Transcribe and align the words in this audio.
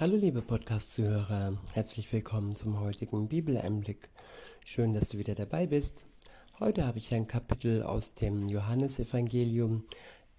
Hallo 0.00 0.16
liebe 0.16 0.40
Podcast-Zuhörer, 0.40 1.58
herzlich 1.74 2.10
willkommen 2.10 2.56
zum 2.56 2.80
heutigen 2.80 3.28
Bibeleinblick. 3.28 4.08
Schön, 4.64 4.94
dass 4.94 5.10
du 5.10 5.18
wieder 5.18 5.34
dabei 5.34 5.66
bist. 5.66 6.06
Heute 6.58 6.86
habe 6.86 6.96
ich 6.96 7.12
ein 7.12 7.26
Kapitel 7.26 7.82
aus 7.82 8.14
dem 8.14 8.48
Johannesevangelium. 8.48 9.84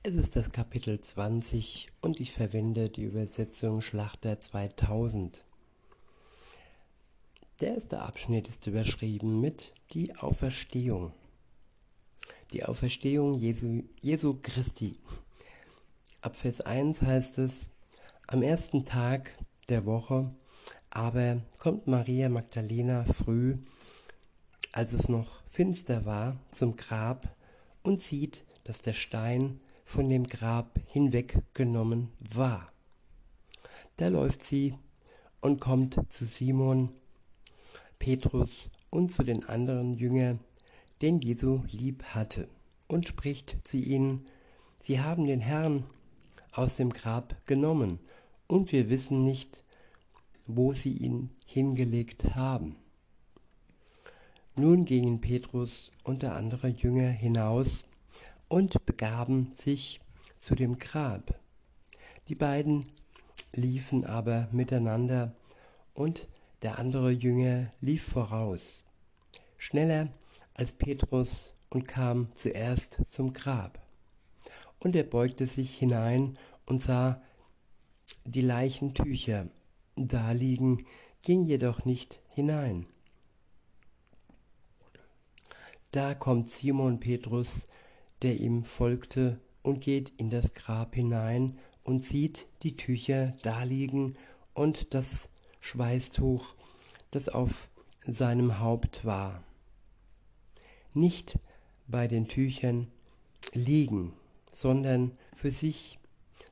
Es 0.01 0.15
ist 0.15 0.35
das 0.35 0.51
Kapitel 0.51 0.99
20 0.99 1.89
und 2.01 2.19
ich 2.19 2.31
verwende 2.31 2.89
die 2.89 3.03
Übersetzung 3.03 3.81
Schlachter 3.81 4.39
2000. 4.39 5.45
Der 7.59 7.75
erste 7.75 7.99
Abschnitt 8.01 8.47
ist 8.47 8.65
überschrieben 8.65 9.41
mit 9.41 9.75
die 9.93 10.15
Auferstehung. 10.15 11.13
Die 12.51 12.65
Auferstehung 12.65 13.35
Jesu, 13.35 13.83
Jesu 14.01 14.39
Christi. 14.41 14.97
Ab 16.21 16.35
Vers 16.35 16.61
1 16.61 17.03
heißt 17.03 17.37
es, 17.37 17.69
am 18.25 18.41
ersten 18.41 18.85
Tag 18.85 19.37
der 19.71 19.85
Woche, 19.85 20.29
aber 20.89 21.41
kommt 21.57 21.87
Maria 21.87 22.29
Magdalena 22.29 23.05
früh, 23.05 23.57
als 24.71 24.93
es 24.93 25.09
noch 25.09 25.41
finster 25.47 26.05
war, 26.05 26.37
zum 26.51 26.75
Grab 26.75 27.35
und 27.81 28.03
sieht, 28.03 28.43
dass 28.63 28.81
der 28.81 28.93
Stein 28.93 29.59
von 29.85 30.07
dem 30.07 30.27
Grab 30.27 30.79
hinweggenommen 30.87 32.09
war. 32.19 32.71
Da 33.97 34.09
läuft 34.09 34.43
sie 34.43 34.75
und 35.41 35.59
kommt 35.59 35.99
zu 36.09 36.25
Simon, 36.25 36.89
Petrus 37.99 38.69
und 38.89 39.11
zu 39.11 39.23
den 39.23 39.45
anderen 39.45 39.93
Jüngern, 39.93 40.39
den 41.01 41.19
Jesu 41.19 41.63
lieb 41.67 42.03
hatte, 42.03 42.47
und 42.87 43.07
spricht 43.07 43.57
zu 43.63 43.77
ihnen, 43.77 44.25
Sie 44.79 44.99
haben 44.99 45.27
den 45.27 45.41
Herrn 45.41 45.85
aus 46.51 46.75
dem 46.75 46.91
Grab 46.91 47.35
genommen, 47.45 47.99
und 48.51 48.73
wir 48.73 48.89
wissen 48.89 49.23
nicht, 49.23 49.63
wo 50.45 50.73
sie 50.73 50.91
ihn 50.91 51.29
hingelegt 51.45 52.35
haben. 52.35 52.75
Nun 54.57 54.83
gingen 54.83 55.21
Petrus 55.21 55.91
und 56.03 56.21
der 56.21 56.35
andere 56.35 56.67
Jünger 56.67 57.07
hinaus 57.07 57.85
und 58.49 58.85
begaben 58.85 59.53
sich 59.53 60.01
zu 60.37 60.55
dem 60.55 60.77
Grab. 60.77 61.39
Die 62.27 62.35
beiden 62.35 62.89
liefen 63.53 64.05
aber 64.05 64.49
miteinander 64.51 65.33
und 65.93 66.27
der 66.61 66.77
andere 66.77 67.11
Jünger 67.11 67.71
lief 67.79 68.03
voraus, 68.03 68.83
schneller 69.57 70.09
als 70.55 70.73
Petrus 70.73 71.55
und 71.69 71.87
kam 71.87 72.27
zuerst 72.35 72.97
zum 73.07 73.31
Grab. 73.31 73.79
Und 74.79 74.95
er 74.97 75.03
beugte 75.03 75.47
sich 75.47 75.77
hinein 75.77 76.37
und 76.65 76.81
sah 76.81 77.21
die 78.25 78.41
Leichentücher 78.41 79.47
da 79.95 80.31
liegen, 80.31 80.85
ging 81.21 81.43
jedoch 81.43 81.85
nicht 81.85 82.19
hinein. 82.29 82.85
Da 85.91 86.15
kommt 86.15 86.49
Simon 86.49 86.99
Petrus, 86.99 87.65
der 88.21 88.39
ihm 88.39 88.63
folgte, 88.63 89.39
und 89.63 89.81
geht 89.81 90.11
in 90.17 90.29
das 90.29 90.53
Grab 90.53 90.95
hinein 90.95 91.57
und 91.83 92.03
sieht 92.03 92.47
die 92.63 92.75
Tücher 92.75 93.31
daliegen 93.43 94.17
und 94.53 94.93
das 94.93 95.29
Schweißtuch, 95.59 96.55
das 97.11 97.29
auf 97.29 97.69
seinem 98.05 98.59
Haupt 98.59 99.05
war. 99.05 99.43
Nicht 100.93 101.37
bei 101.87 102.07
den 102.07 102.27
Tüchern 102.27 102.87
liegen, 103.53 104.13
sondern 104.51 105.11
für 105.35 105.51
sich 105.51 105.99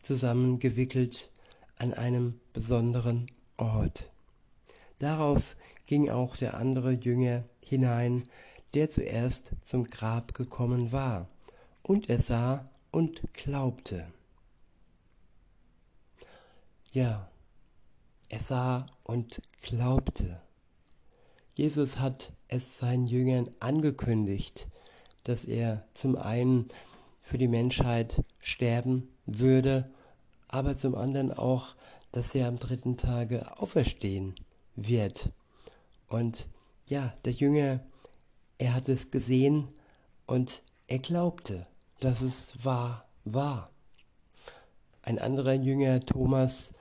zusammengewickelt 0.01 1.31
an 1.79 1.93
einem 1.93 2.39
besonderen 2.53 3.27
Ort. 3.57 4.11
Darauf 4.99 5.55
ging 5.85 6.09
auch 6.09 6.35
der 6.35 6.55
andere 6.55 6.91
Jünger 6.91 7.45
hinein, 7.65 8.27
der 8.73 8.89
zuerst 8.89 9.53
zum 9.63 9.85
Grab 9.85 10.33
gekommen 10.33 10.91
war, 10.91 11.27
und 11.81 12.09
er 12.09 12.19
sah 12.19 12.69
und 12.91 13.23
glaubte. 13.33 14.05
Ja, 16.91 17.31
er 18.27 18.39
sah 18.39 18.85
und 19.03 19.41
glaubte. 19.61 20.41
Jesus 21.55 21.97
hat 21.97 22.33
es 22.47 22.77
seinen 22.77 23.07
Jüngern 23.07 23.49
angekündigt, 23.59 24.67
dass 25.23 25.45
er 25.45 25.85
zum 25.93 26.15
einen 26.15 26.67
für 27.21 27.37
die 27.37 27.47
Menschheit 27.47 28.23
sterben 28.39 29.09
würde 29.25 29.89
aber 30.49 30.75
zum 30.75 30.95
anderen 30.95 31.31
auch, 31.31 31.75
dass 32.11 32.35
er 32.35 32.47
am 32.47 32.57
dritten 32.57 32.97
Tage 32.97 33.57
auferstehen 33.59 34.35
wird. 34.75 35.31
Und 36.07 36.49
ja, 36.87 37.13
der 37.23 37.33
Jünger, 37.33 37.79
er 38.57 38.73
hat 38.73 38.89
es 38.89 39.11
gesehen 39.11 39.69
und 40.25 40.63
er 40.87 40.99
glaubte, 40.99 41.67
dass 41.99 42.21
es 42.21 42.65
wahr 42.65 43.05
war. 43.23 43.69
Ein 45.03 45.19
anderer 45.19 45.53
Jünger, 45.53 46.01
Thomas, 46.01 46.73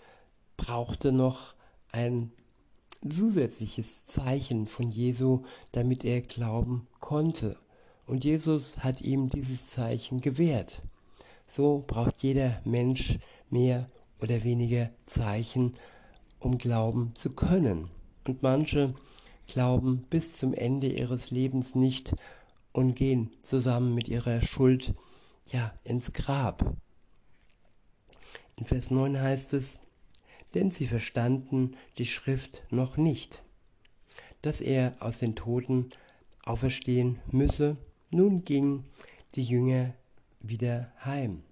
brauchte 0.56 1.12
noch 1.12 1.55
ein 1.93 2.33
zusätzliches 3.06 4.06
Zeichen 4.06 4.67
von 4.67 4.91
Jesu, 4.91 5.45
damit 5.73 6.05
er 6.05 6.21
glauben 6.23 6.89
konnte. 7.00 7.56
Und 8.06 8.25
Jesus 8.25 8.79
hat 8.79 9.03
ihm 9.03 9.29
dieses 9.29 9.67
Zeichen 9.67 10.21
gewährt. 10.21 10.83
So 11.47 11.85
braucht 11.87 12.23
jeder 12.23 12.61
Mensch 12.65 13.19
mehr 13.51 13.87
oder 14.21 14.45
weniger 14.45 14.91
Zeichen, 15.07 15.75
um 16.39 16.59
glauben 16.59 17.13
zu 17.15 17.31
können. 17.31 17.91
Und 18.25 18.43
manche 18.43 18.95
glauben 19.47 20.05
bis 20.11 20.37
zum 20.37 20.55
Ende 20.55 20.89
ihres 20.89 21.31
Lebens 21.31 21.75
nicht 21.75 22.15
und 22.73 22.95
gehen 22.95 23.31
zusammen 23.43 23.95
mit 23.95 24.09
ihrer 24.09 24.43
Schuld 24.43 24.95
ja 25.51 25.73
ins 25.85 26.13
Grab. 26.13 26.77
In 28.57 28.65
Vers 28.65 28.91
9 28.91 29.21
heißt 29.21 29.55
es, 29.55 29.81
denn 30.55 30.71
sie 30.71 30.87
verstanden 30.87 31.77
die 31.99 32.07
Schrift 32.07 32.67
noch 32.71 32.97
nicht, 32.97 33.43
dass 34.43 34.61
er 34.61 34.97
aus 35.01 35.19
den 35.19 35.35
Toten 35.35 35.91
auferstehen 36.45 37.21
müsse. 37.31 37.77
Nun 38.11 38.45
gingen 38.45 38.85
die 39.35 39.45
Jünger 39.45 39.95
wieder 40.41 40.93
heim. 41.05 41.43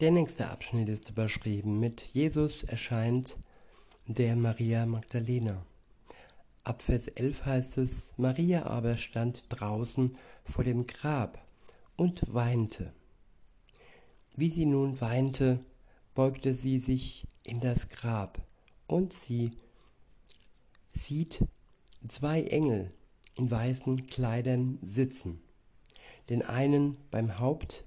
Der 0.00 0.12
nächste 0.12 0.48
Abschnitt 0.48 0.88
ist 0.90 1.10
überschrieben 1.10 1.80
mit 1.80 2.00
Jesus 2.00 2.62
erscheint 2.62 3.36
der 4.06 4.36
Maria 4.36 4.86
Magdalena. 4.86 5.66
Ab 6.62 6.82
Vers 6.82 7.08
11 7.08 7.44
heißt 7.44 7.78
es, 7.78 8.12
Maria 8.16 8.66
aber 8.66 8.96
stand 8.96 9.46
draußen 9.48 10.16
vor 10.44 10.62
dem 10.62 10.86
Grab 10.86 11.44
und 11.96 12.32
weinte. 12.32 12.92
Wie 14.36 14.50
sie 14.50 14.66
nun 14.66 15.00
weinte, 15.00 15.58
beugte 16.14 16.54
sie 16.54 16.78
sich 16.78 17.26
in 17.42 17.58
das 17.58 17.88
Grab 17.88 18.40
und 18.86 19.12
sie 19.12 19.50
sieht 20.92 21.44
zwei 22.06 22.44
Engel 22.44 22.92
in 23.34 23.50
weißen 23.50 24.06
Kleidern 24.06 24.78
sitzen, 24.80 25.40
den 26.28 26.42
einen 26.42 26.96
beim 27.10 27.40
Haupt, 27.40 27.84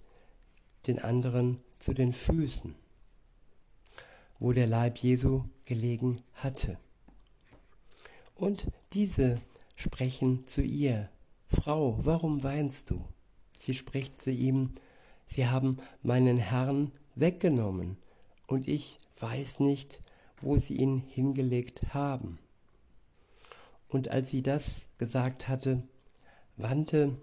den 0.88 1.00
anderen 1.00 1.62
zu 1.81 1.94
den 1.94 2.14
Füßen, 2.14 2.75
wo 4.40 4.53
der 4.53 4.68
Leib 4.68 5.00
Jesu 5.00 5.44
gelegen 5.66 6.22
hatte. 6.36 6.78
Und 8.36 8.68
diese 8.94 9.42
sprechen 9.75 10.47
zu 10.47 10.62
ihr, 10.62 11.09
Frau, 11.47 11.97
warum 12.06 12.44
weinst 12.44 12.92
du? 12.92 13.03
Sie 13.58 13.74
spricht 13.74 14.22
zu 14.22 14.31
ihm, 14.31 14.75
Sie 15.25 15.47
haben 15.47 15.78
meinen 16.03 16.38
Herrn 16.38 16.92
weggenommen, 17.16 17.98
und 18.48 18.68
ich 18.68 19.00
weiß 19.18 19.62
nicht, 19.62 20.02
wo 20.42 20.57
sie 20.57 20.75
ihn 20.75 21.00
hingelegt 21.00 21.94
haben. 21.94 22.38
Und 23.88 24.10
als 24.10 24.30
sie 24.30 24.42
das 24.42 24.88
gesagt 24.98 25.48
hatte, 25.48 25.83
wandte 26.57 27.18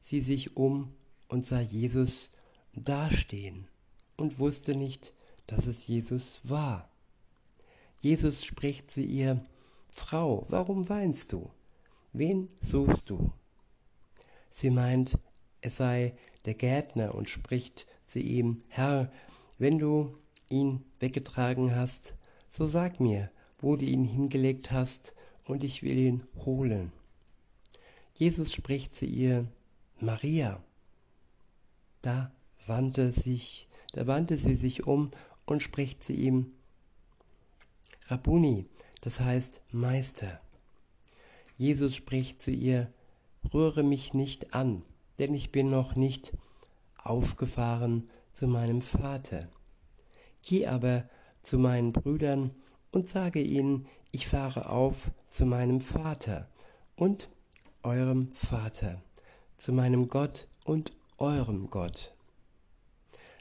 sie 0.00 0.20
sich 0.20 0.56
um 0.56 0.92
und 1.28 1.46
sah 1.46 1.60
Jesus 1.60 2.28
dastehen 2.74 3.68
und 4.18 4.38
wusste 4.38 4.74
nicht, 4.74 5.14
dass 5.46 5.66
es 5.66 5.86
Jesus 5.86 6.40
war. 6.44 6.90
Jesus 8.02 8.44
spricht 8.44 8.90
zu 8.90 9.00
ihr, 9.00 9.42
Frau, 9.90 10.44
warum 10.48 10.88
weinst 10.90 11.32
du? 11.32 11.50
Wen 12.12 12.48
suchst 12.60 13.08
du? 13.08 13.32
Sie 14.50 14.70
meint, 14.70 15.18
es 15.60 15.78
sei 15.78 16.14
der 16.44 16.54
Gärtner 16.54 17.14
und 17.14 17.28
spricht 17.28 17.86
zu 18.06 18.18
ihm, 18.18 18.60
Herr, 18.68 19.10
wenn 19.58 19.78
du 19.78 20.14
ihn 20.48 20.84
weggetragen 21.00 21.74
hast, 21.74 22.14
so 22.48 22.66
sag 22.66 23.00
mir, 23.00 23.30
wo 23.58 23.76
du 23.76 23.84
ihn 23.84 24.04
hingelegt 24.04 24.70
hast, 24.70 25.14
und 25.46 25.64
ich 25.64 25.82
will 25.82 25.96
ihn 25.96 26.26
holen. 26.44 26.92
Jesus 28.14 28.52
spricht 28.52 28.94
zu 28.94 29.06
ihr, 29.06 29.46
Maria. 29.98 30.62
Da 32.02 32.30
wandte 32.66 33.12
sich 33.12 33.67
da 33.92 34.06
wandte 34.06 34.36
sie 34.36 34.54
sich 34.54 34.86
um 34.86 35.10
und 35.46 35.62
spricht 35.62 36.04
zu 36.04 36.12
ihm, 36.12 36.52
Rabuni, 38.06 38.66
das 39.00 39.20
heißt 39.20 39.62
Meister. 39.70 40.40
Jesus 41.56 41.94
spricht 41.94 42.40
zu 42.40 42.50
ihr, 42.50 42.92
rühre 43.52 43.82
mich 43.82 44.14
nicht 44.14 44.54
an, 44.54 44.82
denn 45.18 45.34
ich 45.34 45.52
bin 45.52 45.70
noch 45.70 45.96
nicht 45.96 46.32
aufgefahren 47.02 48.08
zu 48.32 48.46
meinem 48.46 48.80
Vater. 48.80 49.48
Geh 50.42 50.66
aber 50.66 51.08
zu 51.42 51.58
meinen 51.58 51.92
Brüdern 51.92 52.52
und 52.92 53.06
sage 53.06 53.42
ihnen, 53.42 53.86
ich 54.12 54.28
fahre 54.28 54.70
auf 54.70 55.10
zu 55.28 55.44
meinem 55.44 55.80
Vater 55.80 56.48
und 56.96 57.28
eurem 57.82 58.32
Vater, 58.32 59.02
zu 59.56 59.72
meinem 59.72 60.08
Gott 60.08 60.46
und 60.64 60.92
eurem 61.18 61.70
Gott. 61.70 62.14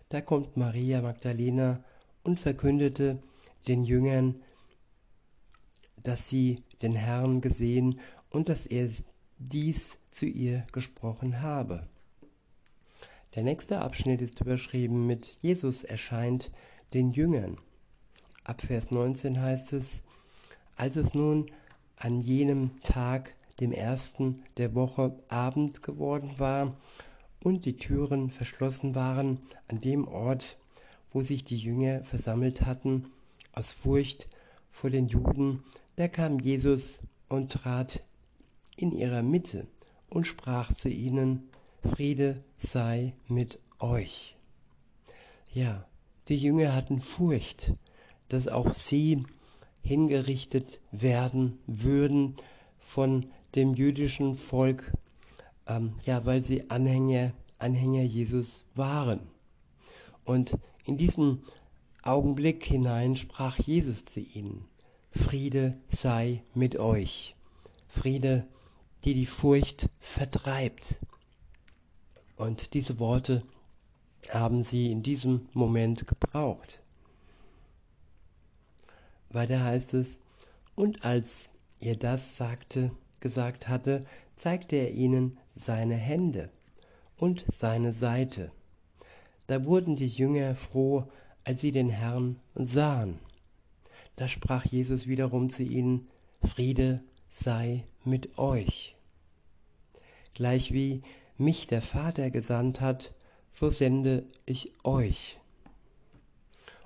Da 0.09 0.21
kommt 0.21 0.56
Maria 0.56 1.01
Magdalena 1.01 1.83
und 2.24 2.39
verkündete 2.39 3.19
den 3.68 3.83
Jüngern, 3.83 4.42
dass 6.01 6.30
sie 6.30 6.63
den 6.81 6.95
Herrn 6.95 7.42
gesehen 7.42 8.00
und 8.30 8.48
dass 8.48 8.65
er 8.65 8.89
dies 9.38 9.98
zu 10.12 10.25
ihr 10.25 10.65
gesprochen 10.71 11.42
habe. 11.42 11.88
Der 13.36 13.44
nächste 13.44 13.81
Abschnitt 13.81 14.21
ist 14.21 14.39
überschrieben 14.39 15.06
mit 15.06 15.25
Jesus 15.42 15.83
erscheint 15.83 16.51
den 16.94 17.12
Jüngern. 17.12 17.57
Ab 18.45 18.62
Vers 18.62 18.92
19 18.92 19.42
heißt 19.42 19.74
es, 19.74 20.04
als 20.77 20.95
es 20.95 21.13
nun 21.13 21.51
an 21.98 22.21
jenem 22.21 22.80
Tag, 22.81 23.36
dem 23.59 23.74
ersten 23.74 24.44
der 24.56 24.74
Woche, 24.74 25.18
Abend 25.27 25.83
geworden 25.83 26.36
war 26.38 26.75
und 27.43 27.65
die 27.65 27.77
Türen 27.77 28.29
verschlossen 28.29 28.95
waren 28.95 29.39
an 29.67 29.81
dem 29.81 30.07
Ort, 30.07 30.57
wo 31.11 31.21
sich 31.21 31.43
die 31.43 31.57
Jünger 31.57 32.03
versammelt 32.03 32.65
hatten, 32.65 33.11
aus 33.53 33.73
Furcht 33.73 34.27
vor 34.69 34.89
den 34.89 35.07
Juden, 35.07 35.63
da 35.95 36.07
kam 36.07 36.39
Jesus 36.39 36.99
und 37.29 37.51
trat 37.51 38.03
in 38.75 38.91
ihrer 38.91 39.23
Mitte 39.23 39.67
und 40.09 40.27
sprach 40.27 40.73
zu 40.73 40.89
ihnen, 40.89 41.49
Friede 41.81 42.43
sei 42.57 43.15
mit 43.27 43.59
euch. 43.79 44.35
Ja, 45.51 45.87
die 46.27 46.37
Jünger 46.37 46.75
hatten 46.75 47.01
Furcht, 47.01 47.73
dass 48.27 48.47
auch 48.47 48.73
sie 48.73 49.23
hingerichtet 49.81 50.81
werden 50.91 51.59
würden 51.65 52.35
von 52.79 53.29
dem 53.55 53.73
jüdischen 53.73 54.35
Volk, 54.35 54.91
ähm, 55.67 55.95
ja, 56.05 56.25
weil 56.25 56.43
sie 56.43 56.69
Anhänger, 56.69 57.33
Anhänger 57.59 58.03
Jesus 58.03 58.63
waren. 58.75 59.21
Und 60.23 60.57
in 60.85 60.97
diesen 60.97 61.39
Augenblick 62.03 62.63
hinein 62.63 63.15
sprach 63.15 63.59
Jesus 63.59 64.05
zu 64.05 64.19
ihnen, 64.19 64.65
Friede 65.11 65.77
sei 65.87 66.43
mit 66.53 66.77
euch. 66.77 67.35
Friede, 67.87 68.47
die 69.03 69.13
die 69.13 69.25
Furcht 69.25 69.89
vertreibt. 69.99 70.99
Und 72.35 72.73
diese 72.73 72.99
Worte 72.99 73.43
haben 74.29 74.63
sie 74.63 74.91
in 74.91 75.03
diesem 75.03 75.47
Moment 75.53 76.07
gebraucht. 76.07 76.81
Weiter 79.29 79.63
heißt 79.63 79.93
es, 79.95 80.19
und 80.75 81.03
als 81.03 81.49
er 81.79 81.95
das 81.95 82.37
sagte, 82.37 82.91
gesagt 83.19 83.67
hatte, 83.67 84.05
zeigte 84.35 84.75
er 84.75 84.91
ihnen 84.91 85.37
seine 85.57 85.95
Hände 85.95 86.50
und 87.18 87.45
seine 87.51 87.94
Seite. 87.94 88.51
Da 89.48 89.65
wurden 89.65 89.95
die 89.95 90.07
Jünger 90.07 90.56
froh, 90.56 91.06
als 91.44 91.62
sie 91.62 91.71
den 91.71 91.89
Herrn 91.89 92.39
sahen. 92.56 93.19
Da 94.15 94.27
sprach 94.27 94.65
Jesus 94.65 95.07
wiederum 95.07 95.50
zu 95.50 95.63
ihnen, 95.63 96.07
Friede 96.44 97.04
sei 97.30 97.83
mit 98.04 98.38
euch. 98.38 98.95
Gleichwie 100.33 101.01
mich 101.38 101.68
der 101.68 101.81
Vater 101.81 102.30
gesandt 102.31 102.81
hat, 102.81 103.13
so 103.51 103.69
sende 103.69 104.25
ich 104.45 104.71
euch. 104.83 105.39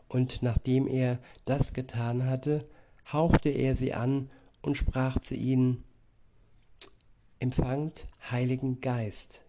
Und 0.07 0.43
nachdem 0.43 0.87
er 0.87 1.19
das 1.45 1.73
getan 1.73 2.25
hatte, 2.25 2.67
hauchte 3.11 3.49
er 3.49 3.75
sie 3.75 3.93
an 3.93 4.29
und 4.61 4.75
sprach 4.75 5.19
zu 5.19 5.35
ihnen, 5.35 5.83
Empfangt 7.41 8.05
Heiligen 8.29 8.81
Geist, 8.81 9.41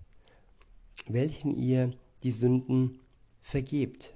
welchen 1.09 1.55
ihr 1.55 1.91
die 2.23 2.31
Sünden 2.31 3.01
vergebt. 3.43 4.15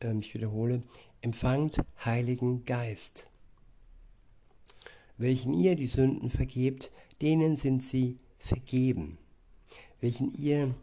Ähm, 0.00 0.18
ich 0.18 0.34
wiederhole, 0.34 0.82
empfangt 1.20 1.76
Heiligen 2.04 2.64
Geist, 2.64 3.30
welchen 5.16 5.54
ihr 5.54 5.76
die 5.76 5.86
Sünden 5.86 6.28
vergebt, 6.28 6.90
denen 7.22 7.54
sind 7.54 7.84
sie 7.84 8.18
vergeben. 8.36 9.18
Welchen 10.00 10.28
ihr 10.36 10.74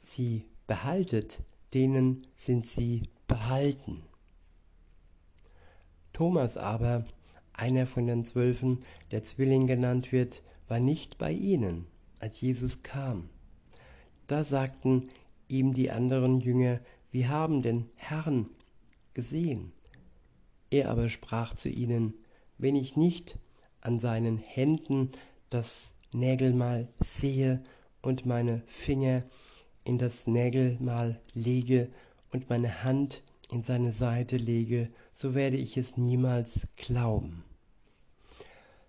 sie 0.00 0.44
behaltet, 0.66 1.44
denen 1.72 2.26
sind 2.34 2.66
sie 2.66 3.04
behalten. 3.28 4.02
Thomas 6.12 6.56
aber, 6.56 7.04
einer 7.52 7.86
von 7.86 8.06
den 8.08 8.24
Zwölfen, 8.24 8.84
der 9.10 9.24
Zwilling 9.24 9.66
genannt 9.66 10.12
wird, 10.12 10.42
war 10.68 10.80
nicht 10.80 11.18
bei 11.18 11.32
ihnen, 11.32 11.86
als 12.20 12.40
Jesus 12.40 12.82
kam. 12.82 13.28
Da 14.26 14.44
sagten 14.44 15.08
ihm 15.48 15.74
die 15.74 15.90
anderen 15.90 16.40
Jünger, 16.40 16.80
wir 17.10 17.28
haben 17.28 17.62
den 17.62 17.86
Herrn 17.96 18.48
gesehen. 19.14 19.72
Er 20.70 20.90
aber 20.90 21.08
sprach 21.08 21.54
zu 21.54 21.68
ihnen, 21.68 22.14
wenn 22.58 22.74
ich 22.74 22.96
nicht 22.96 23.38
an 23.80 24.00
seinen 24.00 24.38
Händen 24.38 25.10
das 25.50 25.94
Nägelmal 26.12 26.88
sehe 26.98 27.62
und 28.02 28.26
meine 28.26 28.62
Finger 28.66 29.22
in 29.84 29.98
das 29.98 30.26
Nägelmal 30.26 31.20
lege 31.32 31.88
und 32.32 32.50
meine 32.50 32.82
Hand 32.82 33.22
in 33.50 33.62
seine 33.62 33.92
Seite 33.92 34.36
lege, 34.36 34.90
so 35.12 35.34
werde 35.34 35.56
ich 35.56 35.76
es 35.76 35.96
niemals 35.96 36.66
glauben. 36.76 37.44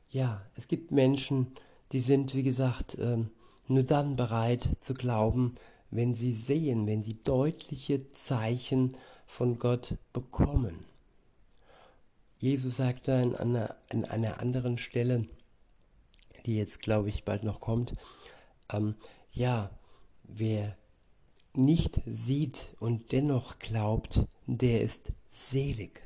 Ja, 0.09 0.41
es 0.55 0.67
gibt 0.67 0.91
Menschen, 0.91 1.47
die 1.91 1.99
sind, 1.99 2.33
wie 2.33 2.43
gesagt, 2.43 2.97
ähm, 2.99 3.29
nur 3.67 3.83
dann 3.83 4.15
bereit 4.15 4.69
zu 4.79 4.93
glauben, 4.93 5.55
wenn 5.91 6.15
sie 6.15 6.33
sehen, 6.33 6.87
wenn 6.87 7.03
sie 7.03 7.21
deutliche 7.23 8.11
Zeichen 8.11 8.95
von 9.25 9.59
Gott 9.59 9.97
bekommen. 10.13 10.85
Jesus 12.39 12.77
sagt 12.77 13.07
da 13.07 13.21
an 13.21 13.35
einer, 13.35 13.75
an 13.89 14.05
einer 14.05 14.39
anderen 14.39 14.77
Stelle, 14.77 15.27
die 16.45 16.55
jetzt, 16.55 16.81
glaube 16.81 17.09
ich, 17.09 17.25
bald 17.25 17.43
noch 17.43 17.59
kommt, 17.59 17.93
ähm, 18.71 18.95
ja, 19.31 19.69
wer 20.23 20.77
nicht 21.53 21.99
sieht 22.05 22.75
und 22.79 23.11
dennoch 23.11 23.59
glaubt, 23.59 24.21
der 24.45 24.81
ist 24.81 25.11
selig. 25.29 26.01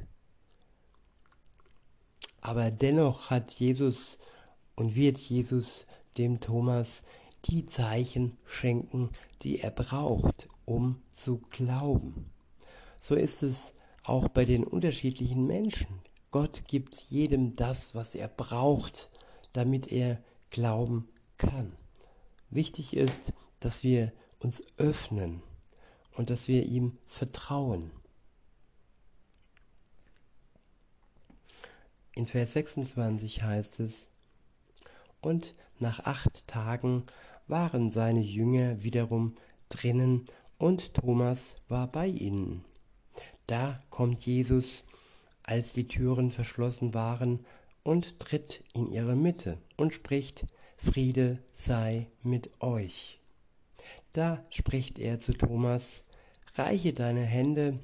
Aber 2.42 2.72
dennoch 2.72 3.30
hat 3.30 3.54
Jesus 3.54 4.18
und 4.76 4.96
wird 4.96 5.20
Jesus 5.20 5.86
dem 6.18 6.40
Thomas 6.40 7.04
die 7.46 7.66
Zeichen 7.66 8.36
schenken, 8.46 9.10
die 9.42 9.60
er 9.60 9.72
braucht, 9.72 10.50
um 10.66 11.02
zu 11.12 11.38
glauben. 11.50 12.32
So 13.00 13.16
ist 13.16 13.44
es 13.44 13.74
auch 14.04 14.28
bei 14.28 14.46
den 14.46 14.64
unterschiedlichen 14.64 15.46
Menschen. 15.46 15.88
Gott 16.32 16.64
gibt 16.68 16.96
jedem 17.10 17.56
das, 17.56 17.94
was 17.96 18.16
er 18.16 18.28
braucht, 18.28 19.10
damit 19.54 19.92
er 19.92 20.20
glauben 20.50 21.08
kann. 21.38 21.74
Wichtig 22.50 22.96
ist, 22.96 23.34
dass 23.60 23.84
wir 23.84 24.12
uns 24.40 24.64
öffnen 24.78 25.42
und 26.16 26.30
dass 26.30 26.48
wir 26.48 26.66
ihm 26.66 26.98
vertrauen. 27.08 27.92
In 32.16 32.26
Vers 32.26 32.54
26 32.54 33.42
heißt 33.42 33.80
es, 33.80 34.10
und 35.22 35.56
nach 35.80 36.00
acht 36.02 36.48
Tagen 36.48 37.06
waren 37.48 37.92
seine 37.92 38.22
Jünger 38.22 38.84
wiederum 38.84 39.36
drinnen 39.70 40.26
und 40.58 40.94
Thomas 40.94 41.56
war 41.68 41.88
bei 41.88 42.08
ihnen. 42.08 42.66
Da 43.48 43.80
kommt 43.90 44.26
Jesus, 44.26 44.84
als 45.44 45.74
die 45.74 45.88
Türen 45.88 46.32
verschlossen 46.32 46.94
waren, 46.94 47.40
und 47.84 48.20
tritt 48.20 48.62
in 48.74 48.90
ihre 48.92 49.16
Mitte 49.16 49.58
und 49.78 49.94
spricht, 49.94 50.46
Friede 50.78 51.40
sei 51.54 52.08
mit 52.24 52.50
euch. 52.62 53.20
Da 54.14 54.46
spricht 54.50 55.00
er 55.00 55.20
zu 55.20 55.34
Thomas, 55.34 56.04
reiche 56.56 56.94
deine 56.94 57.24
Hände 57.24 57.80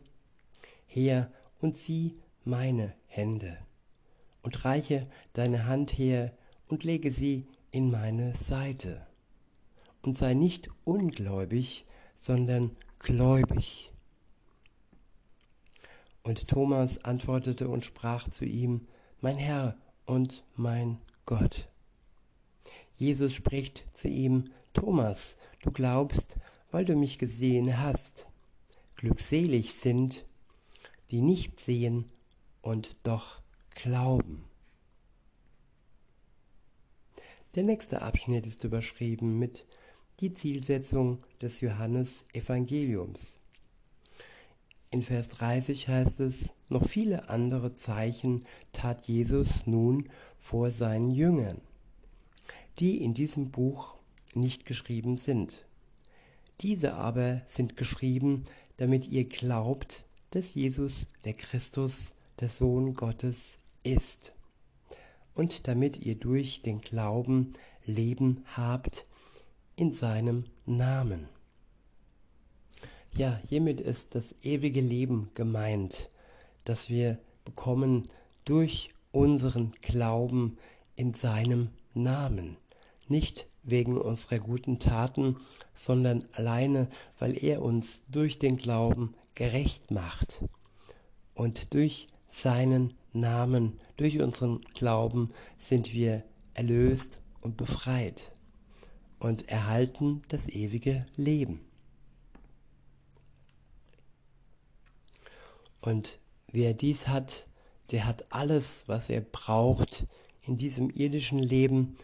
her 0.85 1.31
und 1.59 1.77
sieh 1.77 2.17
meine 2.43 2.93
Hände, 3.07 3.57
und 4.47 4.63
reiche 4.63 5.03
deine 5.33 5.65
Hand 5.65 5.97
her 5.97 6.31
und 6.69 6.85
lege 6.85 7.11
sie 7.11 7.45
in 7.69 7.91
meine 7.91 8.33
Seite. 8.33 9.05
Und 10.03 10.15
sei 10.15 10.35
nicht 10.35 10.69
ungläubig, 10.85 11.85
sondern 12.17 12.71
gläubig. 12.97 13.91
Und 16.23 16.47
Thomas 16.47 17.03
antwortete 17.03 17.67
und 17.67 17.83
sprach 17.83 18.29
zu 18.29 18.45
ihm, 18.45 18.87
Mein 19.19 19.35
Herr 19.35 19.75
und 20.05 20.45
mein 20.55 20.99
Gott. 21.25 21.67
Jesus 22.95 23.33
spricht 23.33 23.83
zu 23.91 24.07
ihm, 24.07 24.51
Thomas, 24.71 25.35
du 25.61 25.71
glaubst, 25.71 26.37
weil 26.71 26.85
du 26.85 26.95
mich 26.95 27.17
gesehen 27.17 27.79
hast. 27.79 28.27
Glückselig 28.95 29.73
sind, 29.73 30.23
die 31.11 31.19
nicht 31.19 31.59
sehen 31.59 32.05
und 32.61 32.95
doch 33.03 33.41
glauben. 33.83 34.43
Der 37.55 37.63
nächste 37.63 38.01
Abschnitt 38.01 38.45
ist 38.47 38.63
überschrieben 38.63 39.37
mit 39.37 39.65
die 40.19 40.33
Zielsetzung 40.33 41.19
des 41.41 41.61
Johannes 41.61 42.25
Evangeliums. 42.33 43.39
In 44.89 45.03
Vers 45.03 45.29
30 45.29 45.87
heißt 45.87 46.19
es, 46.21 46.53
noch 46.69 46.87
viele 46.87 47.29
andere 47.29 47.75
Zeichen 47.75 48.43
tat 48.73 49.05
Jesus 49.05 49.67
nun 49.67 50.09
vor 50.37 50.71
seinen 50.71 51.11
Jüngern, 51.11 51.61
die 52.79 53.03
in 53.03 53.13
diesem 53.13 53.51
Buch 53.51 53.95
nicht 54.33 54.65
geschrieben 54.65 55.17
sind. 55.17 55.65
Diese 56.61 56.95
aber 56.95 57.41
sind 57.45 57.77
geschrieben, 57.77 58.45
damit 58.77 59.07
ihr 59.07 59.25
glaubt, 59.25 60.05
dass 60.31 60.55
Jesus 60.55 61.05
der 61.25 61.33
Christus, 61.33 62.13
der 62.39 62.49
Sohn 62.49 62.95
Gottes, 62.95 63.59
ist. 63.87 64.33
Und 65.33 65.67
damit 65.67 65.97
ihr 65.97 66.15
durch 66.15 66.61
den 66.61 66.81
Glauben 66.81 67.53
Leben 67.85 68.43
habt 68.55 69.05
in 69.75 69.93
seinem 69.93 70.45
Namen. 70.65 71.29
Ja, 73.15 73.39
hiermit 73.47 73.79
ist 73.79 74.15
das 74.15 74.35
ewige 74.43 74.81
Leben 74.81 75.31
gemeint, 75.33 76.09
das 76.65 76.89
wir 76.89 77.17
bekommen 77.45 78.09
durch 78.45 78.93
unseren 79.11 79.71
Glauben 79.81 80.57
in 80.95 81.13
seinem 81.13 81.69
Namen. 81.93 82.57
Nicht 83.07 83.47
wegen 83.63 83.97
unserer 83.97 84.39
guten 84.39 84.79
Taten, 84.79 85.37
sondern 85.73 86.25
alleine, 86.33 86.89
weil 87.17 87.43
er 87.43 87.61
uns 87.61 88.03
durch 88.09 88.37
den 88.37 88.57
Glauben 88.57 89.13
gerecht 89.35 89.91
macht. 89.91 90.45
Und 91.33 91.73
durch 91.73 92.07
seinen 92.27 92.93
Namen, 93.19 93.79
durch 93.97 94.19
unseren 94.19 94.61
Glauben 94.73 95.31
sind 95.57 95.93
wir 95.93 96.23
erlöst 96.53 97.21
und 97.41 97.57
befreit 97.57 98.31
und 99.19 99.49
erhalten 99.49 100.21
das 100.29 100.47
ewige 100.47 101.05
Leben. 101.15 101.61
Und 105.81 106.19
wer 106.51 106.73
dies 106.73 107.07
hat, 107.07 107.45
der 107.91 108.05
hat 108.05 108.25
alles, 108.31 108.83
was 108.87 109.09
er 109.09 109.21
braucht 109.21 110.05
in 110.41 110.57
diesem 110.57 110.89
irdischen 110.89 111.39
Leben, 111.39 111.95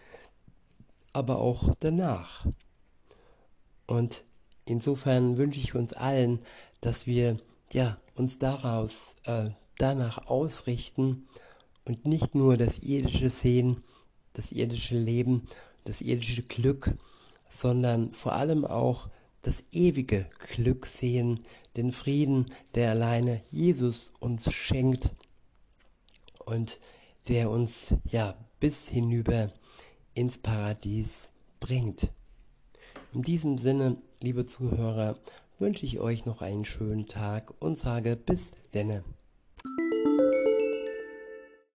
aber 1.11 1.39
auch 1.39 1.75
danach. 1.79 2.45
Und 3.85 4.23
insofern 4.65 5.37
wünsche 5.37 5.59
ich 5.59 5.75
uns 5.75 5.93
allen, 5.93 6.39
dass 6.81 7.05
wir 7.05 7.37
ja 7.71 7.97
uns 8.15 8.39
daraus 8.39 9.15
äh, 9.25 9.49
danach 9.77 10.27
ausrichten 10.27 11.27
und 11.85 12.05
nicht 12.05 12.35
nur 12.35 12.57
das 12.57 12.79
irdische 12.79 13.29
sehen, 13.29 13.77
das 14.33 14.51
irdische 14.51 14.97
Leben, 14.97 15.47
das 15.85 16.01
irdische 16.01 16.43
Glück, 16.43 16.91
sondern 17.49 18.11
vor 18.11 18.33
allem 18.33 18.65
auch 18.65 19.09
das 19.41 19.63
ewige 19.71 20.27
Glück 20.53 20.85
sehen, 20.85 21.41
den 21.75 21.91
Frieden, 21.91 22.45
der 22.75 22.91
alleine 22.91 23.41
Jesus 23.51 24.13
uns 24.19 24.51
schenkt 24.53 25.11
und 26.45 26.79
der 27.27 27.49
uns 27.49 27.95
ja 28.05 28.35
bis 28.59 28.89
hinüber 28.89 29.51
ins 30.13 30.37
Paradies 30.37 31.31
bringt. 31.59 32.09
In 33.13 33.21
diesem 33.21 33.57
Sinne, 33.57 33.97
liebe 34.21 34.45
Zuhörer, 34.45 35.17
wünsche 35.57 35.85
ich 35.85 35.99
euch 35.99 36.25
noch 36.25 36.41
einen 36.41 36.65
schönen 36.65 37.07
Tag 37.07 37.53
und 37.59 37.77
sage 37.77 38.15
bis 38.15 38.55
denne. 38.73 39.03